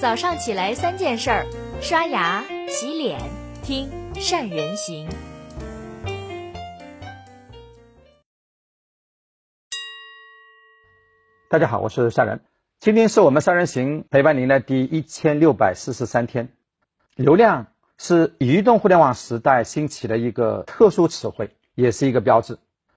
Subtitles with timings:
[0.00, 1.46] 早上起来三件事儿：
[1.82, 3.20] 刷牙、洗脸、
[3.62, 5.06] 听善人行。
[11.50, 12.40] 大家好，我是善人。
[12.78, 16.48] 今天是我们善人行陪伴您的第一千六百四十三天。
[17.14, 17.66] 流量
[17.98, 22.56] 是移动互联网时代兴起的一个特殊词汇，也是一个标志，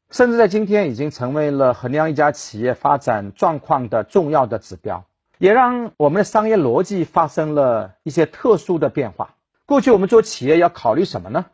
[0.10, 5.04] 甚至在今天已经成为了衡量一家企业发展状况的重要的指标。
[5.44, 9.36] 也让我们的商业逻辑发生了一些特殊的变化。
[9.66, 11.48] 过去我们做企业要考虑什么呢？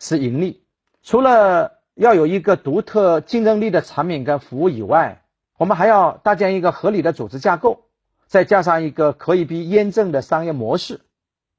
[0.00, 0.64] 是盈利。
[1.04, 5.22] 除了要有一个独特竞争力的产品跟服务以外，
[5.58, 7.84] 我们还要搭建一个合理的组织架构，
[8.26, 11.02] 再加上一个可以被验证的商业模式，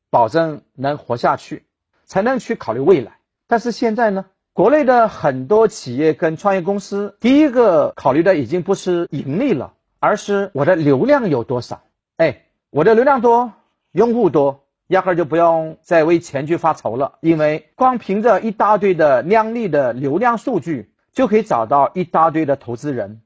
[0.10, 1.64] 保证能活下去，
[2.04, 3.20] 才能去考虑未来。
[3.48, 9.76] 但是现在呢，国内的很多企业跟创业公司，第一个考虑的已经不是盈利了。
[10.00, 11.82] 而是我的流量有多少？
[12.18, 13.54] 哎，我的流量多，
[13.92, 17.18] 用户多，压根儿就不用再为钱去发愁了。
[17.22, 23.22] 因为光凭着一大堆的靓丽的流量数据，就可以找到一大堆的投资人。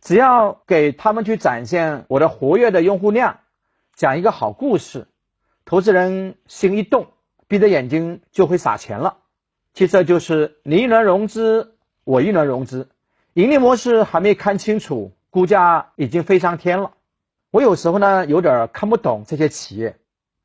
[0.00, 3.38] 只要给他们去展现我的活跃的用户量，
[3.94, 5.08] 讲一个好故事，
[5.64, 7.08] 投资人心一动，
[7.48, 9.18] 闭着眼睛就会撒钱了。
[9.74, 12.88] 其次就是你一轮融资，我一轮融资，
[13.32, 15.12] 盈利模式还没看清楚。
[15.30, 16.92] 股价已经飞上天了，
[17.50, 19.96] 我有时候呢有点看不懂这些企业。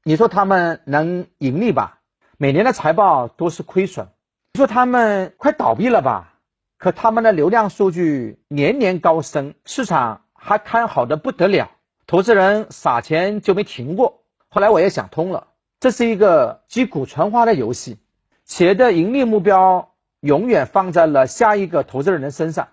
[0.03, 1.99] 你说他们能盈利吧？
[2.37, 4.07] 每年的财报都是亏损。
[4.53, 6.33] 你说他们快倒闭了吧？
[6.77, 11.69] 可他们的流量数据年年高升，市场还看好的不得了，
[12.07, 14.23] 投资人撒钱就没停过。
[14.49, 15.47] 后来我也想通了，
[15.79, 17.99] 这是一个击鼓传花的游戏，
[18.43, 22.69] 企业的盈利目标永远放在了下一个投资人的身上。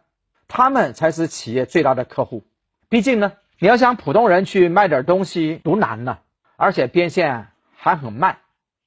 [0.49, 2.43] 他们才是企业最大的客户，
[2.89, 6.19] 毕竟呢，你要想普通人去卖点东西多难呢，
[6.57, 8.39] 而且变现还很慢，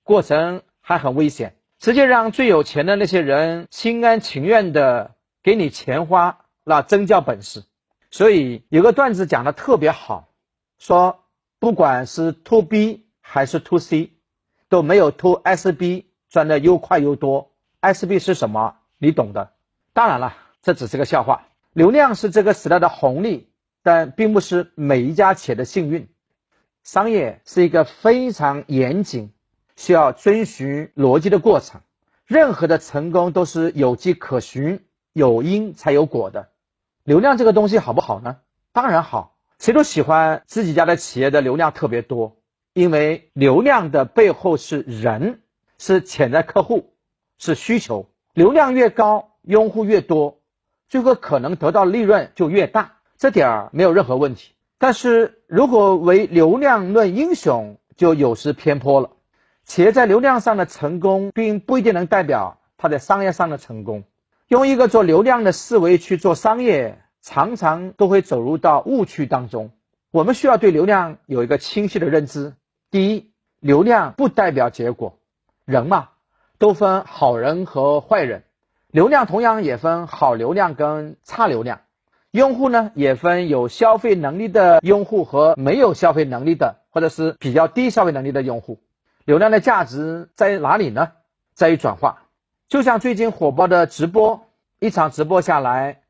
[0.03, 7.63] 过程还很危险，直接让最有钱的那些人心甘情愿的给你钱花，那真叫本事。
[8.09, 10.29] 所以有个段子讲的特别好，
[10.79, 11.23] 说
[11.59, 14.13] 不管是 to B 还是 to C，
[14.67, 17.51] 都没有 to S B 赚的又快又多。
[17.79, 18.75] S B 是什么？
[18.97, 19.53] 你懂的。
[19.93, 21.47] 当然了，这只是个笑话。
[21.73, 23.49] 流量是这个时代的红利，
[23.81, 26.09] 但并不是每一家企业的幸运。
[26.83, 29.31] 商业是一个非常严谨、
[29.77, 31.79] 需要遵循逻辑的过程。
[32.25, 34.83] 任何的成功都是有迹可循，
[35.13, 36.49] 有因才有果的。
[37.05, 38.39] 流量这个东西好不好呢？
[38.73, 42.35] 当然好，谁都喜欢自己家的企业的流量特别多，
[42.73, 45.41] 因为流量的背后是人，
[45.77, 46.93] 是潜在客户，
[47.37, 48.09] 是需求。
[48.33, 50.40] 流量越高，用户越多。
[50.91, 54.51] 最后可能得到利润就越大，这点儿没有任何问题。
[54.77, 59.11] 但是如果为流量论英雄，就有失偏颇了。
[59.63, 64.03] 企业在流量上的成功，并不一定能代表它在商业上的成功。
[64.49, 69.71] 用一个做流量的思维去做商业，常常都会走入到误区当中。
[70.11, 72.53] 我们需要对流量有一个清晰的认知。
[72.89, 73.31] 第一，
[73.61, 75.17] 流量不代表结果。
[75.63, 76.09] 人嘛，
[76.57, 78.43] 都分好人和坏人。
[78.91, 81.79] 流量同样也分好流量跟差流量，
[82.29, 88.79] 用户呢也分有消费能力的用户和没有消费能力的，或者是比较低消费能力的用户。
[89.23, 91.13] 流量的价值在哪里呢？
[91.53, 92.23] 在于转化。
[92.67, 94.47] 就像最近火爆的直播，
[94.79, 96.01] 一场直播下来，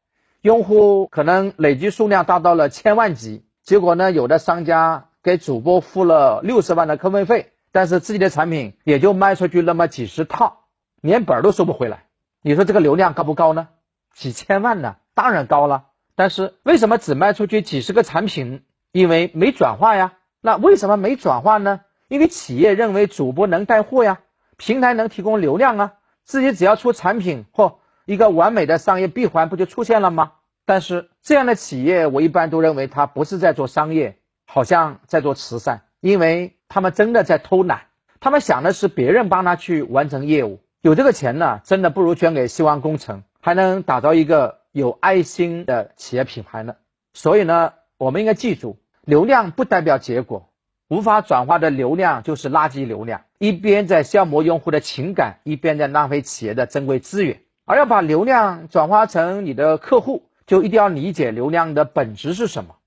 [0.41, 10.65] 用户可能累计数量达到了千万级，结果呢，有的商家给主播付了六十万的坑位费，但是自己的产品也就卖出去那么几十套，
[10.99, 12.05] 连本儿都收不回来。
[12.43, 13.67] 你说这个流量高不高呢？
[14.15, 14.95] 几千万呢？
[15.13, 15.85] 当然高了。
[16.15, 18.63] 但是为什么只卖出去几十个产品？
[18.91, 20.13] 因为没转化呀。
[20.41, 21.81] 那为什么没转化呢？
[22.07, 24.21] 因为企业认为主播能带货呀，
[24.57, 25.93] 平台能提供流量啊，
[26.23, 27.75] 自己只要出产品，嚯，
[28.05, 30.31] 一个完美的商业闭环不就出现了吗？
[30.65, 34.17] 但是这样的企业，我一般都认为他不是在做商业，
[34.47, 37.83] 好像在做慈善，因为他们真的在偷懒，
[38.19, 40.59] 他们想的是别人帮他去完成业务。
[40.83, 46.73] 有这个钱呢，真的不如捐给希望工程，还能打造一个有爱心的企业品牌呢。
[47.13, 50.49] 所以呢，我们应该记住，流量不代表结果，
[50.87, 57.41] 无法转化的流量就是垃圾流量，一边在消磨用户的情感，一边在浪费企业的珍贵资源。
[57.65, 62.77] 而要把流量转化成你的客户，就一定要理解流量的本质是什么。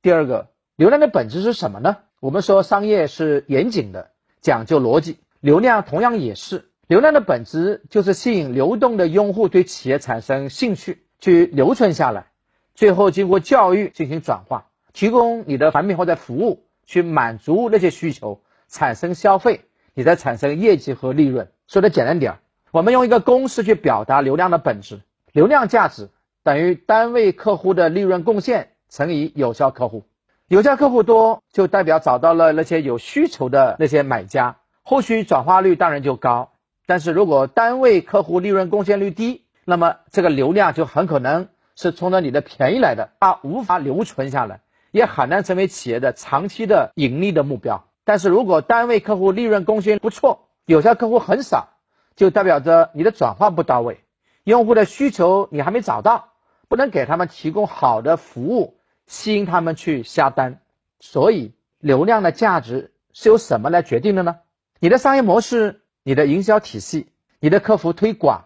[0.00, 1.98] 第二个，流量的本质是什么呢？
[2.18, 4.08] 我们说商业是严谨的，
[4.40, 6.70] 讲究逻辑，流量同样也是。
[6.92, 12.26] 流量的本质就是吸引流动的用户对企业产生兴趣，去留存下来，
[12.74, 19.62] 最后经过教育进行转化，提供你的产品或者服务，去满足那些需求，产生消费，
[19.94, 21.48] 你再产生业绩和利润。
[21.66, 22.38] 说的简单点儿，
[22.72, 25.00] 我们用一个公式去表达流量的本质：
[25.32, 26.10] 流量价值
[26.42, 30.04] 等于单位客户的利润贡献乘以有效客户。
[30.46, 36.50] 有效客户多，就代表找到了那些有需求的那些买家，后续转化率当然就高。
[36.86, 47.84] 但是如果单位客户利润贡献率低，那么这个流量就很可能是冲着你的便宜来的，它无法留存下来，也很难成为企业的长期的盈利的目标。
[48.04, 51.68] 但是如果单位客户利润贡献不错，有效客户很少，
[52.16, 54.04] 就代表着你的转化不到位，
[54.44, 56.28] 用户的需求你还没找到，
[56.68, 58.78] 不能给他们提供好的服务。
[59.08, 60.60] 吸引他们去下单，
[61.00, 64.36] 所以流量的价值是由什么来决定的呢？
[64.78, 67.08] 你的商业模式、你的营销体系、
[67.40, 68.44] 你的客服推广、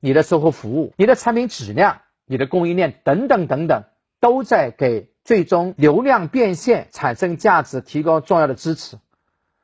[0.00, 3.84] 你的售后服务、你的产品质量、你的供应链等等等等，
[4.20, 8.98] 都在给最终流量变现产生价值提供重要的支持。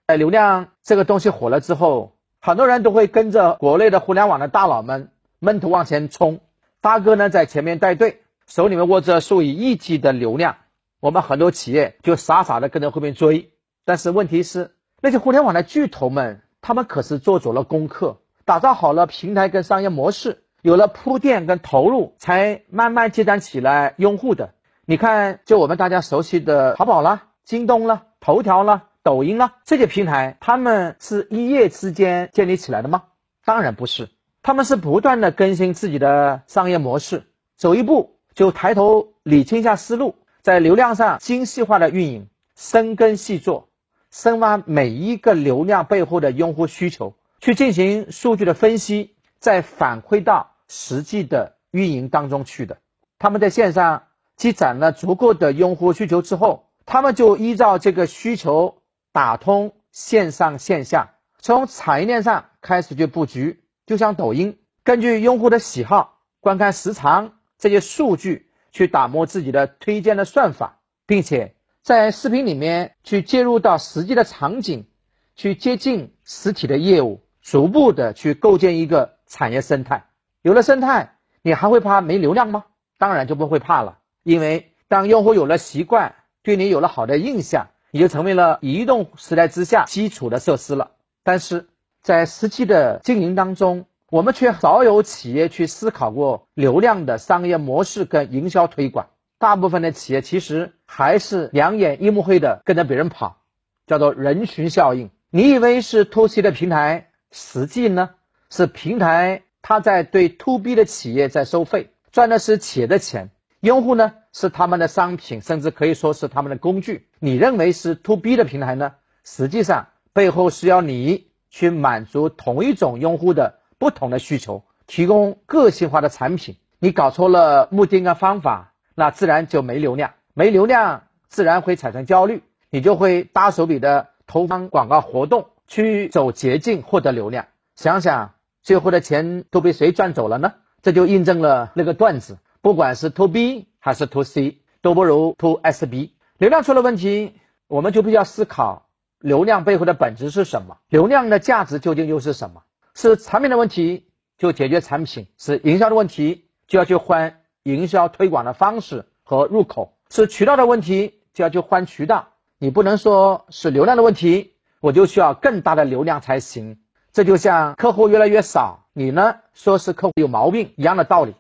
[0.07, 6.41] 在流量这个东西火了之后，很多人都会跟着国内的互联网的大佬们闷头往前冲，
[6.81, 8.23] 发哥呢在前面带队。
[8.47, 10.57] 手里面握着数以亿计的流量，
[10.99, 13.53] 我们很多企业就傻傻的跟着后面追。
[13.85, 24.55] 但是问题是，那些互联网的巨头们，他们可是做足了功课，打造好了平台跟商业模式，有了铺垫跟投入，才慢慢积攒起来用户的。
[24.85, 33.05] 你看，就我们大家熟悉的淘宝啦、京东啦、头条啦、抖音啦这些平台，他们是一夜之间建立起来的吗？
[33.45, 34.09] 当然不是，
[34.43, 37.25] 他们是不断的更新自己的商业模式，
[37.57, 38.17] 走一步。
[38.33, 43.69] 就抬头理清一下思路，在流量上精细化的运营，深耕细作，
[44.11, 52.79] 深挖每一个流量背后的用户需求，去进行数据的分析，再反馈到实际的运营当中去的。
[53.19, 54.05] 他们在线上
[54.37, 63.63] 积攒了足够的用户需求之后，他们就依照这个需求打通线上线下，从产业链上开始去布局。
[63.87, 67.33] 就像抖音，根据用户的喜好、观看时长。
[67.59, 74.87] 这些数据去打磨自己的推荐的算法，并且在视频里面去介入到实际的场景，
[75.35, 80.05] 去接近实体的业务，逐步的去构建一个产业生态。
[80.43, 82.65] 有了生态，你还会怕没流量吗？
[82.99, 90.91] 当然就不会怕了，因为当用户有了习惯，对你有了好的印象，你就成为了移动时代之下基础的设施了。
[91.23, 91.67] 但是
[92.03, 99.07] 在实际的经营当中，我们却少有企业去思考过流量的商业模式跟营销推广。
[99.41, 103.39] 大部分的企业其实还是两眼一目黑的跟着别人跑，
[103.87, 105.11] 叫做人群效应。
[105.31, 108.11] 你以为是 to C 的平台，实际呢
[108.51, 113.31] 是平台它在对 to B 的企业在收费，赚的是企业的钱。
[113.61, 117.09] 用户呢是他们的商品，甚至可以说是他们的工具。
[117.19, 118.93] 你认为是 to B 的平台呢，
[119.25, 123.57] 实际上背后是要你去满足同一种用户的。
[123.79, 126.57] 不同的需求，提供个性化的产品。
[126.81, 128.70] 你搞错了目的跟方法，
[129.01, 130.13] 那自然就没流量。
[130.35, 137.47] 没流量，自然会产生焦虑，你就会大手笔的投放广告活动，去走捷径获得流量。
[137.77, 140.53] 想想最后的钱都被谁赚走了呢？
[140.83, 146.11] 这就印证了那个段子：不管是 to B 还是 to C，都不如 to SB。
[146.37, 147.37] 流量出了问题，
[147.69, 148.87] 我们就必须要思考
[149.19, 150.77] 流量背后的本质是什么？
[150.91, 152.65] 流量的价值究竟又是什么？
[152.95, 162.29] 是产品的问题，就解决产品；是营销的问题，就要去换营销推广的方式和入口；是渠道的问题，就要去换渠道。
[162.59, 166.79] 你不能说是流量的问题，我就需要更大的流量才行。
[167.13, 171.35] 这就像客户越来越少，你呢说是客户有毛病一样的道理。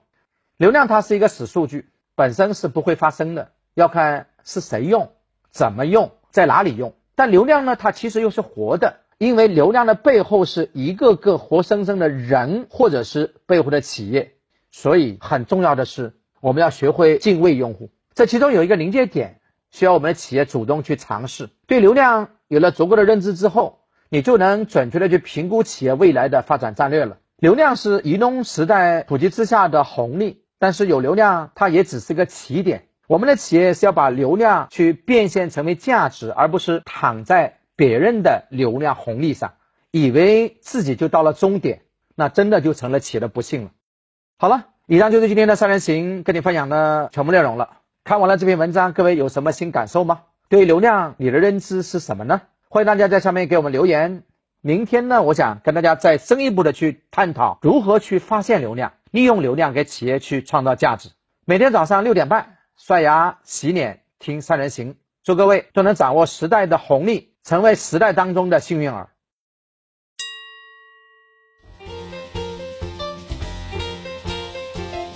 [0.57, 5.13] 流量它是一个死数据，本身是不会发生的，要看是谁用、
[5.51, 6.95] 怎么用、在哪里用。
[7.15, 9.01] 但流量呢，它其实又是活的。
[9.19, 14.33] 因为流量的背后是一个个活生生的人，或者是背后的企业，
[14.71, 17.91] 所以很重要的是，我们要学会敬畏用户。
[18.15, 21.49] 这其中有一个临界点，需要我们的企业主动去尝试。
[21.67, 27.19] 对流量有了足够的认知之后，你就能准确的去评估企业未来的发展战略了。
[27.39, 32.89] 流量是移动时代普及之下的红利，但是有流量它也只是个起点。
[33.07, 37.59] 我们的企业是要把流量去变现成为价值，而不是躺在。
[37.77, 39.55] 别人的流量红利上，
[39.91, 41.81] 以为自己就到了终点，
[42.15, 43.71] 那真的就成了企业的不幸了。
[44.43, 47.77] 好了，以上就是今天的三人行跟你分享的全部内容了。
[48.05, 50.23] 看完了这篇文章，各位有什么新感受吗？
[50.49, 52.41] 对于流量你的认知是什么呢？
[52.71, 54.23] 欢迎大家在下面给我们留言。
[54.63, 61.11] 明天呢，我想跟大家再深一步的去探讨如何去发现流量，利用流量给企业去创造价值。
[61.45, 64.97] 每天早上六点半，刷牙洗脸听三人行。
[65.23, 69.11] 祝各位都能掌握时代的红利，成为时代当中的幸运儿。